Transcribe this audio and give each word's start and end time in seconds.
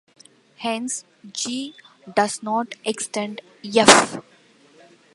Hence 0.57 1.03
"g" 1.31 1.75
does 2.15 2.41
not 2.41 2.73
extend 2.83 3.39
"f". 3.63 4.23